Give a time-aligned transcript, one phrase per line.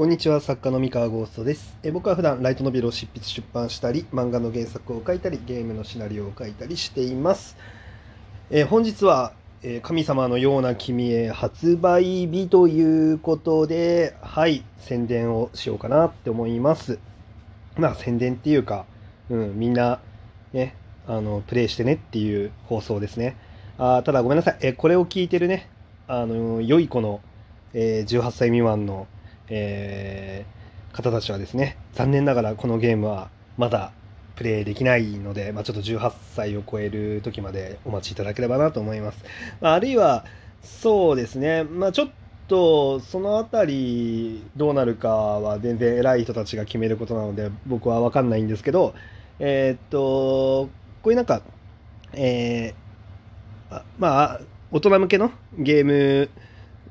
[0.00, 1.76] こんにちは作家の三河ゴーストです。
[1.82, 7.58] え僕は普段ライトノベルを執筆出版したり漫画の原作を書いたりゲームのシナリオを書いたりしています。
[8.50, 16.98] え本日はえ神様のような君へ発売日ということではい宣伝をしようかなって思います。
[17.76, 18.86] まあ宣伝っていうか、
[19.28, 20.00] うん、みんな
[20.54, 20.76] ね
[21.06, 23.36] あのプレイしてねっていう放送ですね。
[23.76, 24.56] あただごめんなさい。
[24.62, 25.68] えこれを聞いてるね
[26.08, 27.20] あの良い子の、
[27.74, 29.06] え、18歳未満の
[29.50, 33.92] えー、方たちはですね、残念ながらこのゲームはまだ
[34.36, 39.22] プレイできないので、まあ、ちょっと18歳を超える時までお待ちいただければなと思います。
[39.60, 40.24] まあ、あるいは、
[40.62, 42.10] そうですね、まあ、ちょっ
[42.48, 48.94] とそのあたりどうなるかは全然偉い人たちが決めることなので僕は分かんないんですけど、
[49.38, 50.68] えー、っと、
[51.02, 51.42] こういうなんか、
[52.12, 54.40] えー、まあ、
[54.72, 56.30] 大人向けのゲーム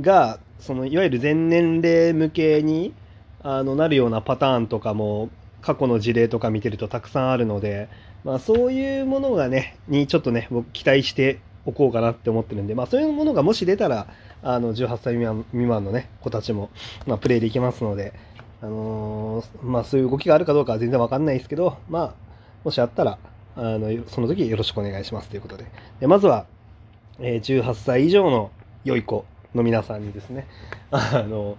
[0.00, 2.94] がそのいわゆる全年齢向けに
[3.42, 5.28] あのなるようなパターンとかも
[5.60, 7.88] 過去の事例とか見てるとたくさんあるので、
[8.24, 14.06] まあ、そういうものがねにちょっとね僕期待しておこうかなって思ってるんで、まあ、そういうものがもし出たら
[14.42, 16.70] あの18歳未満のね子たちも、
[17.06, 18.12] まあ、プレイできますので、
[18.60, 22.14] あのー、まあ、そういう動きがあるかどうかは全然わかんないですけど、まあ、
[22.64, 23.18] もしあったら
[23.56, 25.66] あのその時よろしくお願いしますということで。
[26.00, 26.46] でまずは、
[27.18, 28.52] えー、18歳以上の
[28.84, 29.24] 良い子。
[29.54, 30.46] の皆さんにですね、
[30.90, 31.56] あの、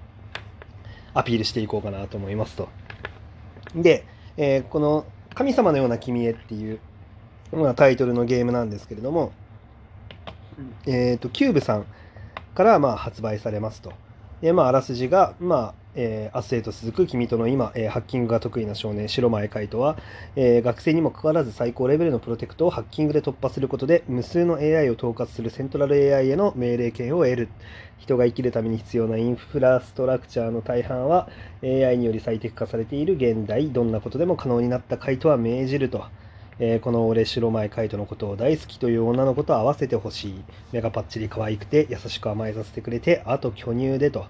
[1.14, 2.70] アピールしていこうかなと思いますと。
[3.76, 4.06] で、
[4.38, 6.80] えー、この神様のような君へっていう、
[7.52, 9.32] まあ、タイトルのゲームなんですけれども、
[10.86, 11.86] えっ、ー、と、キューブさん
[12.56, 13.94] からまあ発売されますと。
[14.42, 19.98] で、まあ、あらすじが、まあ、えー、明日へと続く君との今、えー、ハッキングが得意な少年、白前海斗は、
[20.36, 27.50] えー、学生にもかかわらず最高レベルのプロテクトをハッキングで突破することで、無数の AI を統括するセントラル AI への命令権を得る。
[28.00, 31.30] 人が生きるために必要なインフラストラクチャーの大半は
[31.64, 36.06] AI により最適化されている現代、どんなことでも可能になった海斗は命じると。
[36.60, 40.44] えー、この俺白前海斗のことを大好きという女の子と合わせてほしい。
[40.72, 44.26] 目がパッチリ可愛くて優しく甘えさせてくれて、あと巨乳でと。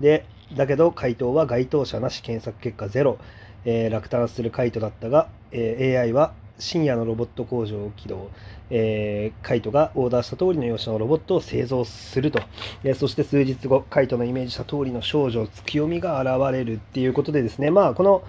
[0.00, 0.24] で、
[0.56, 3.18] だけど回答は該当者なし検索結果ゼロ、
[3.64, 8.30] えー、落胆する回答だったが、えー、AI は深夜のロボット工場を起動、
[8.70, 12.40] えー、カイトがオーダーした通りの容姿のロボットを製造すると、
[12.82, 17.70] えー、そして数日後カイトのイメージした通りの少女月読みが現れるっていうことでですね。
[17.70, 18.22] まあこの、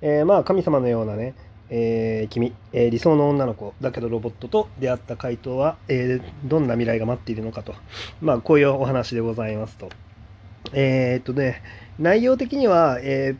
[0.00, 1.34] えー、まあ神様のようなね
[1.70, 7.74] えー、君、えー、理想の女の子だけどロボットと出会った回答は、えー、どんな未来が待っているのかと、
[8.22, 9.90] まあ、こういうお話でございますと。
[10.72, 11.62] えー、っとね、
[11.98, 13.38] 内容的には、えー、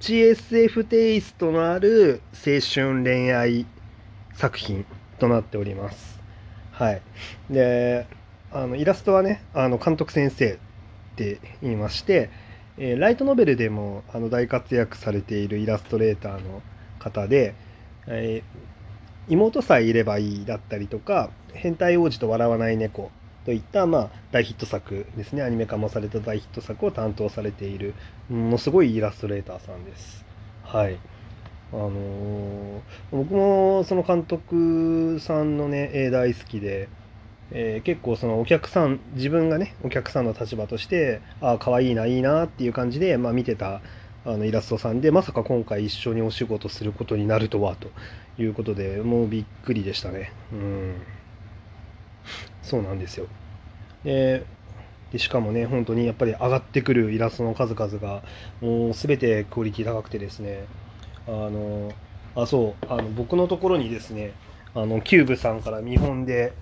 [0.00, 3.66] GSF テイストのある青春恋愛
[4.34, 4.84] 作品
[5.18, 6.20] となっております。
[6.72, 7.02] はい。
[7.50, 8.06] で、
[8.52, 10.58] あのイラストはね、あの監督先生っ
[11.16, 12.30] て言いまして、
[12.76, 16.62] えー、ライトノベルでもあの大活躍されているイラストレーターの
[17.00, 17.54] 方で、
[18.06, 23.10] えー、妹さえいればいいだったりとか、変態王子と笑わない猫
[23.48, 27.94] といった、まあ、大ヒット作ですね、アニメ化もされた大ヒット作を担当されている、
[28.28, 30.22] ものすごいイラストレーターさんです。
[30.64, 30.98] はい。
[31.72, 36.90] あのー、僕もその監督さんのね、絵大好きで、
[37.50, 43.80] えー、結構そのお客さん、自分がね、お客さんの立場として、ああ、かわいいな、いいなっていう感じで、まあ、見てた
[44.26, 47.88] あのイラストさんで、まさか今回一緒にお仕事することになるとは、と
[48.38, 50.32] いうことで、もうびっくりでしたね。
[50.52, 51.17] うん。
[52.68, 53.26] そうなんですよ。
[54.04, 54.44] で
[55.12, 58.22] でしかもね、本当にやっぱり上がってくるイラストの数々が、
[58.60, 60.66] もう全てクオリティ高くてですね、
[61.26, 61.92] あの、
[62.36, 64.32] あ、そう、あの僕のところにですね、
[64.74, 66.52] あの、キューブさんから見本で、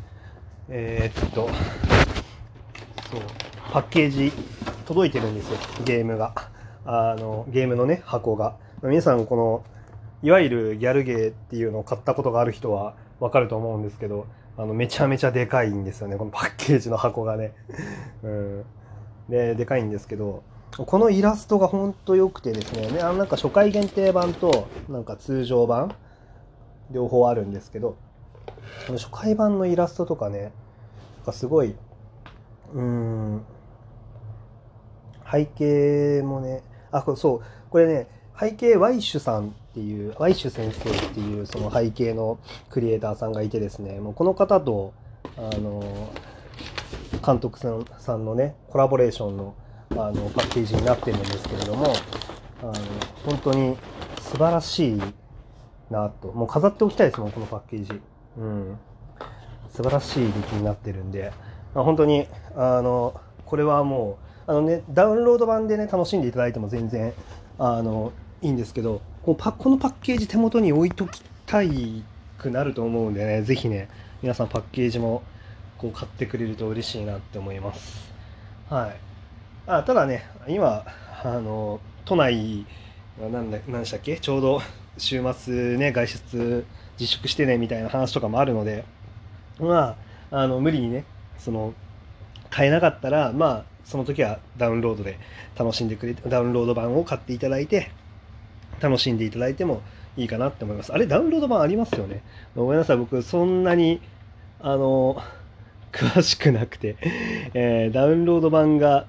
[0.68, 1.48] えー、っと、
[3.10, 3.20] そう、
[3.72, 4.32] パッケージ
[4.86, 6.32] 届いてるんですよ、ゲームが。
[6.84, 8.56] あの、ゲームのね、箱が。
[8.82, 9.64] 皆さん、この、
[10.22, 14.26] いわゆるギャルゲーっていうのを買ったことがある人はわかると思うんですけど、
[14.58, 16.16] あの、めちゃめちゃでかいんですよね。
[16.16, 17.52] このパッケージの箱がね。
[18.22, 18.64] うん。
[19.28, 20.42] で、でかいんですけど、
[20.76, 25.94] このイラストがほんと良くてですね、ねあなんか初回限定版と、なんか通常版、
[26.90, 27.96] 両方あるんですけど、
[28.86, 30.52] この初回版のイラストとかね、
[31.16, 31.74] なんかすごい、
[32.74, 33.44] うーん、
[35.30, 36.62] 背景もね、
[36.92, 38.06] あ、そう、これね、
[38.38, 42.38] 背景ワイシュさんっていう、ワイシュ先生っていうその背景の
[42.68, 44.92] クリエイターさんがいてですね、もうこの方と、
[45.36, 46.12] あの、
[47.24, 49.54] 監督さんさんのね、コラボレーションの
[49.92, 51.86] あのパッケージになってるんですけれども、
[52.62, 52.74] あの
[53.24, 53.76] 本当に
[54.20, 55.00] 素晴らしい
[55.90, 56.28] なと。
[56.28, 58.00] もう飾っておきたいですもん、このパッケージ。
[58.38, 58.78] うん。
[59.70, 61.32] 素晴らしい出来になってるんで、
[61.74, 67.12] まあ、本当に、あの、これはもうあのねダウンロード版でね楽しんでいただいても全然
[67.58, 68.12] あの
[68.42, 72.04] いいんですけどこうパこのパッケージ手元に置いときたい
[72.38, 73.88] くなると思うんでね是非ね
[74.22, 75.22] 皆さんパッケージも
[75.78, 78.12] こう買ってくれると嬉しいなって思います。
[78.70, 78.96] はい。
[79.66, 80.84] あただね今
[81.24, 82.64] あの都内
[83.20, 84.18] なんだ何でしたっけ？
[84.18, 84.62] ちょうど
[84.96, 86.64] 週末ね外出
[86.98, 88.84] 自粛してねみたいな話とかもあるので
[89.58, 89.96] ま
[90.30, 91.04] ああの無理にね
[91.38, 91.74] その
[92.48, 95.18] 買えなかったらまあその時はダウンロードで
[95.58, 97.90] 楽しんでくれてダウンロード版を買っていただいて
[98.80, 99.82] 楽しんでいただいても
[100.16, 102.22] いいかなって思いますあれダウンロード版ありますよね？
[102.54, 104.00] ごめんなさい僕そんなに
[104.60, 105.22] あの
[105.92, 106.96] 詳しくなくて、
[107.54, 109.06] えー、ダウンロード版が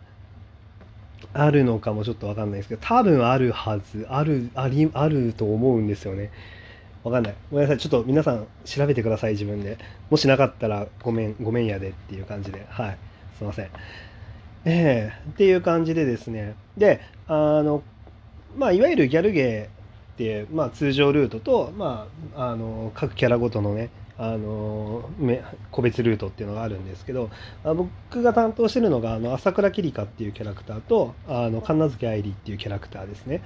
[1.33, 6.31] あるのかもちょっとわかんないですけど、多分あるはず、ある、あり、あると思うんですよね。
[7.03, 7.35] わかんない。
[7.51, 7.79] ごめんなさい。
[7.79, 9.77] ちょっと皆さん調べてください、自分で。
[10.09, 12.65] もしなかったらごめん、ごめんやでっていう感じで。
[12.69, 12.97] はい。
[13.37, 13.65] すいません。
[13.65, 13.69] え
[14.65, 16.55] えー、っていう感じでですね。
[16.77, 17.83] で、あの、
[18.57, 23.89] まあ、いわゆるギャルゲーって、まあ、通常ルートと、まあ、あの、各キャラごとのね、
[24.19, 25.09] あの
[25.71, 27.30] 個別ルートっていうのがあるんですけど
[27.63, 33.44] 僕が担当してるのがあの朝倉桐香っていうキャラクターとあの神奈月愛理っていうキャラクターですね。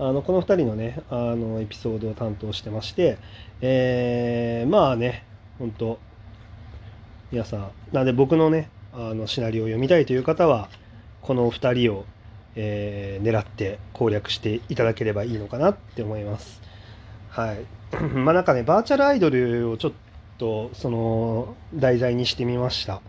[0.00, 3.18] あのこの2人のねあのエピソードを担当してまして
[3.60, 5.24] えー、まあね
[5.58, 5.98] 本当
[7.32, 10.68] 皆さんなんで僕のねあのシナリオを読みたいという方は
[11.20, 12.06] この2人を、
[12.60, 16.60] えー、狙って攻略していただければいいのかなって思います。
[17.30, 17.64] はい。
[18.14, 19.92] まあなんかねバーチャルアイドルをちょっ
[20.38, 23.00] とその題材にしてみました。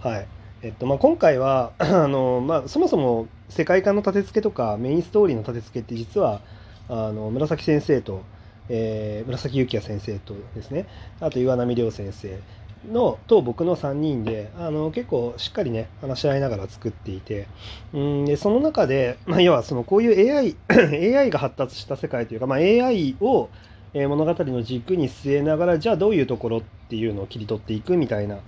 [0.00, 0.26] はい。
[0.60, 6.42] えっとまあ、今回は あの、まあ、そもそも世界観の立て付けとかメインストーリーの立て付けって実は
[6.90, 8.22] あの紫先生と、
[8.68, 10.86] えー、紫幸也先生とですね。
[11.20, 12.38] あと岩波亮先生。
[12.86, 17.48] のと僕の3人であの結構しっかりね話し合いながら作っていて
[17.92, 20.56] うんでその中で、まあ、要はそのこういう AI,
[21.16, 23.48] AI が発達した世界というか、まあ、AI を、
[23.94, 28.38] 物語の軸に据えながらじゃあどういうところっていうのを切り取っていくみたいな、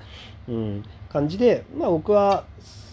[0.48, 2.44] うん、感じで、まあ、僕は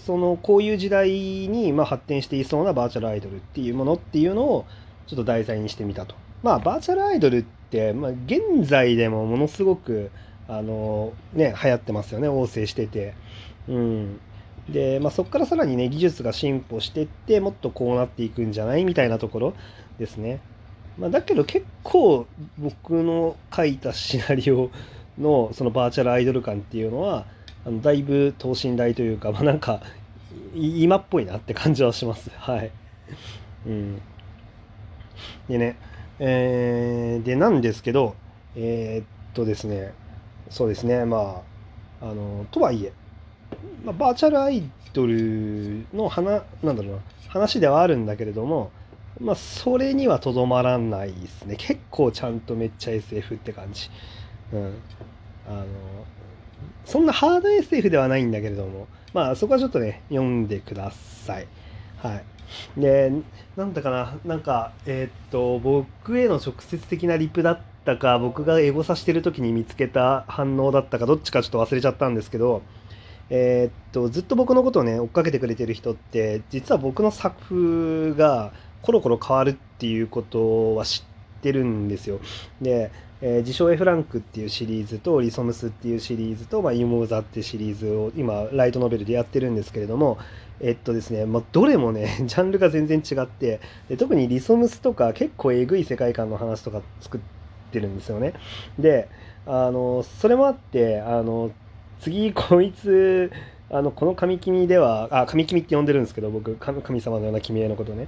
[0.06, 4.66] そのこういう時代にま発展していそうなバーチャルアイドルっていうものっていうのを
[5.08, 6.16] ちょっと題材にしてみたと。
[6.44, 10.12] まあバーチャルアイドルって、まあ、現在でもものすごく
[10.48, 13.14] あのね流行ってますよね旺盛してて。
[13.68, 14.20] うん
[14.70, 19.54] で、まあ、そこからさらにね技術が進歩してってもっとこうなっていくんじゃないみたいなところ
[19.98, 20.42] ですね。
[20.98, 22.26] まあ、だけど結構
[22.58, 24.72] 僕の書いたシナリオ
[25.18, 27.26] のそのバーチャルアイドル感っていうのは
[27.66, 29.82] あのだいぶ等身大というか、まあ、なんか
[30.54, 32.30] 今っぽいなって感じはします。
[32.36, 32.72] はい。
[33.68, 34.02] うん。
[35.48, 35.78] でね、
[36.20, 38.16] えー、でなんですけど、
[38.56, 39.94] えー、っとですね、
[40.50, 41.42] そうですね、ま
[42.02, 42.94] あ、あの、とはいえ、
[43.84, 44.64] まあ、バーチャルアイ
[44.94, 47.00] ドルの話、なんだろうな、
[47.30, 48.72] 話ではあるんだけれども、
[49.20, 51.56] まあ、それにはとどまらないですね。
[51.58, 53.90] 結構ちゃんとめっちゃ SF って感じ。
[54.54, 54.74] うん。
[55.48, 55.66] あの、
[56.86, 61.48] そんなハード SF ではないんだけれども、まあ、そこはちょっとね、読んでください。
[61.98, 62.80] はい。
[62.80, 63.12] で、
[63.56, 72.62] なんだかな、なんか、えー、っと、僕への直接的なリプだったたか、僕がエゴサしてる時に見つけた反応だったか、どっちかちょっと忘れちゃったんですけど、
[73.30, 78.52] えー、っと、ずっと僕のことをね、追っかけてくれてる人って、実は僕の作風が、
[78.82, 82.20] コロコロ変わるっていうことは知ってるんですよ。
[82.62, 82.92] で、
[83.22, 90.20] えー、自称 F ランクっていうシリーズとリソムスっていうシリーズと、まあ、ユモーザってシリーズを今ライトノベルでやってるんですけれども
[90.60, 97.37] えっとですね、まあ、どれもねジャンルが全然違ってで特にリソムスとか結構えぐい世界観の話とか作って
[97.68, 98.34] てるんですよね。
[98.80, 99.08] で
[99.46, 101.52] あのそれもあってあの
[102.00, 103.32] 次 こいつ
[103.70, 108.08] あのこの神君ではあ神君って呼んでるんですけど僕神様のような君へのことね。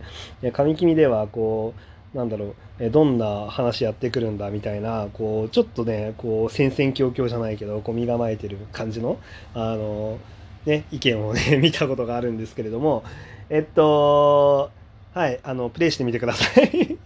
[0.53, 1.73] 神君ではこ
[2.13, 9.19] うなんだろうえどんな話やってくるんだみたいなこうちょっとねこう戦々恐々じゃないけどこう身構えてる感じの
[9.53, 10.17] あの、
[10.65, 13.03] ね、意見をね 見たことがあるんですけれども
[13.49, 14.71] えっと
[15.13, 16.98] はいあのプレイしてみてください。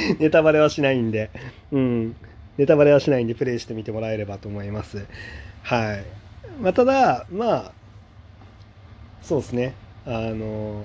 [0.18, 1.30] ネタバレはしないんで。
[1.72, 2.16] うん。
[2.58, 5.06] ネタバレはしないんでプレイしてみてもらえればと思います。
[5.62, 6.04] はい。
[6.60, 7.72] まあ、ただ、まあ、
[9.22, 9.74] そうですね。
[10.06, 10.84] あの、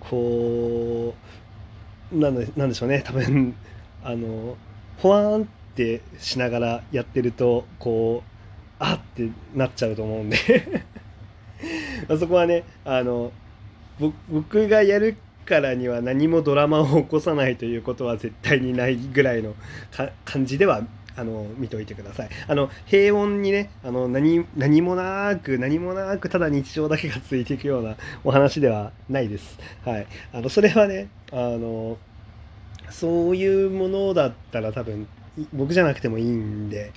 [0.00, 1.14] こ
[2.12, 3.02] う、なんでなんでしょうね。
[3.04, 3.54] 多分、
[4.02, 4.56] あの、
[4.98, 8.30] ほわーんってしながらやってると、こう、
[8.78, 10.36] あってなっちゃうと思うんで。
[12.08, 13.32] あそこはね、あの、
[14.30, 15.16] 僕がやる
[15.50, 19.54] からには何もドラマを起こさないということは絶対にないぐらいの
[20.24, 20.82] 感じでは
[21.16, 22.28] あの見ておいてください。
[22.46, 29.58] あの平穏にねあの何何もなく何もなくただ日常だけが続いていくようなお話ではないです。
[29.84, 30.06] はい。
[30.32, 31.98] あのそれはねあの
[32.90, 35.08] そういうものだったら多分
[35.52, 36.92] 僕じゃなくてもいいんで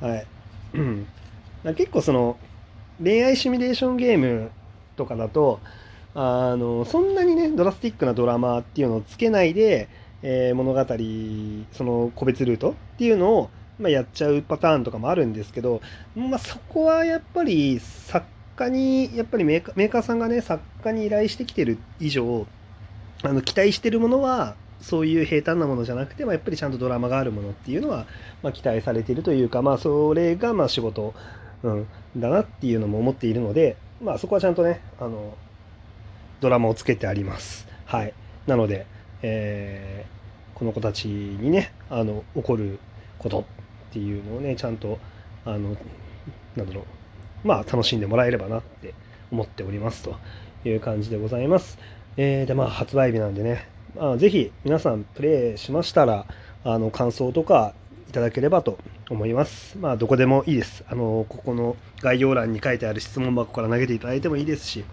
[0.00, 0.26] はい。
[1.76, 2.36] 結構その
[3.00, 4.50] 恋愛シミュレーションゲーム
[4.96, 5.60] とかだと
[6.14, 9.88] あのそんなにねドラスティックなドラマっていうのをつけないで、
[10.22, 10.84] えー、物語
[11.72, 15.80] その個別ルートっていうのを、まあ、やっちゃうパターンとかもあるんですけど、
[16.14, 18.26] まあ、そこはやっぱり作
[18.56, 22.46] 家にやっぱりメーカーメーカーさんがね作家に依頼してきてる以上
[23.22, 28.06] あの期待してるものはそういう平坦なものじゃなくて、まあ、やっぱりちゃんとドラマがあるものっていうのは、
[28.42, 31.14] まあ、期待されているというか、まあ、それがまあ仕事、
[31.62, 35.36] うん、だなっていうのも思っているので、まあ、そこはちゃんとねあの
[36.42, 37.66] ドラマをつけてあります。
[37.86, 38.12] はい、
[38.46, 38.86] なので、
[39.22, 42.78] えー、この子たちにねあの起こる
[43.18, 43.44] ことっ
[43.92, 44.98] ていうのをねちゃんと
[45.46, 45.76] あの
[46.56, 46.84] なんだろ
[47.44, 48.92] うまあ楽しんでもらえればなって
[49.30, 50.16] 思っておりますと
[50.68, 51.78] いう感じでございます。
[52.18, 56.26] えー、でまあ発売日なんでねまあ、ぜひ皆さんプレイしましたら、
[56.64, 57.74] あの、感想とか
[58.08, 58.78] いただければと
[59.10, 59.76] 思います。
[59.76, 60.82] まあ、どこでもいいです。
[60.88, 64.84] あの、ここの概要欄に書いてある質問箱から投げていただいてもいいですし、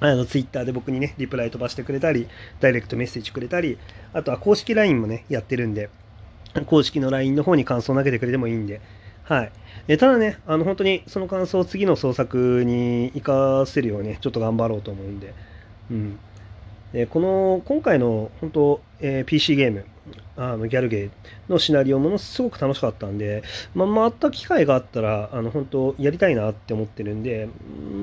[0.00, 2.28] あの、ツイッターで僕にね、リプライ飛ばしてくれたり、
[2.60, 3.78] ダイレクトメッセージくれたり、
[4.12, 5.88] あとは公式 LINE もね、やってるんで、
[6.66, 8.80] 公式の LINE の方に感想を投げてくれてもいいんで、
[9.24, 9.52] はい。
[9.88, 15.34] えただね、あの、本当にその感想を次の創作に活かせるようにね、ちょっと頑張ろうと思うんで、
[15.90, 16.18] うん。
[16.92, 19.84] でこの今回の本当、えー、PC ゲーム
[20.36, 21.10] あのギャルゲー
[21.48, 23.42] のシナリオものすごく楽しかったんで、
[23.74, 27.48] まあ、また機会があったらあの本当やりたいなって思ってるんで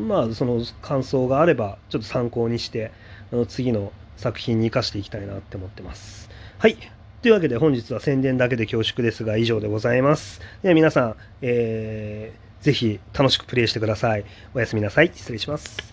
[0.08, 2.92] まあその感想があればちょっと参考にして
[3.32, 6.30] あの次の作品に生かしていきたいなって思ってます。
[6.58, 6.78] はい。
[7.22, 10.42] というわけで本日は宣伝だけで恐縮ですが以上でございます。
[10.62, 14.26] では皆さん、えー、ぜひ楽しくプレイしてください。
[14.54, 15.12] おやすみなさい。
[15.14, 15.93] 失礼します。